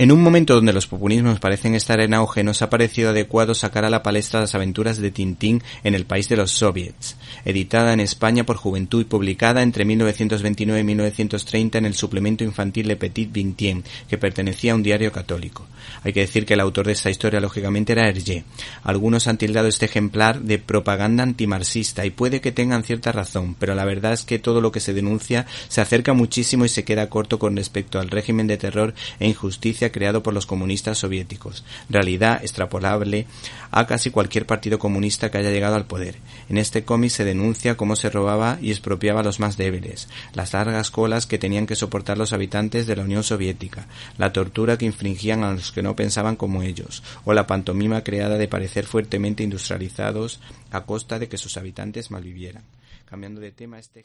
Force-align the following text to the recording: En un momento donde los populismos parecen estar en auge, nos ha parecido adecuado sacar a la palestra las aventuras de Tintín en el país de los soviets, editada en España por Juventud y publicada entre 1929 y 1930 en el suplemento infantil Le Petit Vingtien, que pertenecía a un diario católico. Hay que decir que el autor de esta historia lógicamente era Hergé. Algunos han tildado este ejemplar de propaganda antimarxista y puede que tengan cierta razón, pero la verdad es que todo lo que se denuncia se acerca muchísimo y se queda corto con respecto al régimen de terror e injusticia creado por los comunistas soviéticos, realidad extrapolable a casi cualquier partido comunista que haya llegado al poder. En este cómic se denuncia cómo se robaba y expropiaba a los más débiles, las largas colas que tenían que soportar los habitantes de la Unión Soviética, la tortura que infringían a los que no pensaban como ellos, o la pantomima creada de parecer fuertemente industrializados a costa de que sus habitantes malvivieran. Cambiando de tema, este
En 0.00 0.12
un 0.12 0.22
momento 0.22 0.54
donde 0.54 0.72
los 0.72 0.86
populismos 0.86 1.40
parecen 1.40 1.74
estar 1.74 2.00
en 2.00 2.14
auge, 2.14 2.42
nos 2.42 2.62
ha 2.62 2.70
parecido 2.70 3.10
adecuado 3.10 3.54
sacar 3.54 3.84
a 3.84 3.90
la 3.90 4.02
palestra 4.02 4.40
las 4.40 4.54
aventuras 4.54 4.96
de 4.96 5.10
Tintín 5.10 5.62
en 5.84 5.94
el 5.94 6.06
país 6.06 6.26
de 6.30 6.38
los 6.38 6.52
soviets, 6.52 7.18
editada 7.44 7.92
en 7.92 8.00
España 8.00 8.46
por 8.46 8.56
Juventud 8.56 9.02
y 9.02 9.04
publicada 9.04 9.60
entre 9.60 9.84
1929 9.84 10.80
y 10.80 10.84
1930 10.84 11.76
en 11.76 11.84
el 11.84 11.92
suplemento 11.92 12.44
infantil 12.44 12.88
Le 12.88 12.96
Petit 12.96 13.30
Vingtien, 13.30 13.84
que 14.08 14.16
pertenecía 14.16 14.72
a 14.72 14.76
un 14.76 14.82
diario 14.82 15.12
católico. 15.12 15.66
Hay 16.02 16.14
que 16.14 16.20
decir 16.20 16.46
que 16.46 16.54
el 16.54 16.60
autor 16.60 16.86
de 16.86 16.92
esta 16.92 17.10
historia 17.10 17.38
lógicamente 17.38 17.92
era 17.92 18.08
Hergé. 18.08 18.44
Algunos 18.82 19.26
han 19.26 19.36
tildado 19.36 19.68
este 19.68 19.84
ejemplar 19.84 20.40
de 20.40 20.58
propaganda 20.58 21.24
antimarxista 21.24 22.06
y 22.06 22.10
puede 22.10 22.40
que 22.40 22.52
tengan 22.52 22.84
cierta 22.84 23.12
razón, 23.12 23.54
pero 23.58 23.74
la 23.74 23.84
verdad 23.84 24.14
es 24.14 24.24
que 24.24 24.38
todo 24.38 24.62
lo 24.62 24.72
que 24.72 24.80
se 24.80 24.94
denuncia 24.94 25.44
se 25.68 25.82
acerca 25.82 26.14
muchísimo 26.14 26.64
y 26.64 26.70
se 26.70 26.84
queda 26.84 27.10
corto 27.10 27.38
con 27.38 27.54
respecto 27.54 28.00
al 28.00 28.08
régimen 28.08 28.46
de 28.46 28.56
terror 28.56 28.94
e 29.18 29.28
injusticia 29.28 29.89
creado 29.90 30.22
por 30.22 30.34
los 30.34 30.46
comunistas 30.46 30.98
soviéticos, 30.98 31.64
realidad 31.88 32.40
extrapolable 32.42 33.26
a 33.70 33.86
casi 33.86 34.10
cualquier 34.10 34.46
partido 34.46 34.78
comunista 34.78 35.30
que 35.30 35.38
haya 35.38 35.50
llegado 35.50 35.76
al 35.76 35.86
poder. 35.86 36.16
En 36.48 36.58
este 36.58 36.84
cómic 36.84 37.10
se 37.10 37.24
denuncia 37.24 37.76
cómo 37.76 37.96
se 37.96 38.10
robaba 38.10 38.58
y 38.60 38.70
expropiaba 38.70 39.20
a 39.20 39.24
los 39.24 39.40
más 39.40 39.56
débiles, 39.56 40.08
las 40.34 40.52
largas 40.52 40.90
colas 40.90 41.26
que 41.26 41.38
tenían 41.38 41.66
que 41.66 41.76
soportar 41.76 42.18
los 42.18 42.32
habitantes 42.32 42.86
de 42.86 42.96
la 42.96 43.02
Unión 43.02 43.22
Soviética, 43.22 43.86
la 44.18 44.32
tortura 44.32 44.78
que 44.78 44.86
infringían 44.86 45.44
a 45.44 45.52
los 45.52 45.72
que 45.72 45.82
no 45.82 45.96
pensaban 45.96 46.36
como 46.36 46.62
ellos, 46.62 47.02
o 47.24 47.32
la 47.32 47.46
pantomima 47.46 48.02
creada 48.02 48.38
de 48.38 48.48
parecer 48.48 48.86
fuertemente 48.86 49.42
industrializados 49.42 50.40
a 50.70 50.84
costa 50.84 51.18
de 51.18 51.28
que 51.28 51.38
sus 51.38 51.56
habitantes 51.56 52.10
malvivieran. 52.10 52.64
Cambiando 53.04 53.40
de 53.40 53.52
tema, 53.52 53.78
este 53.78 54.04